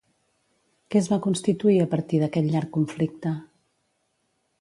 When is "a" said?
1.83-1.87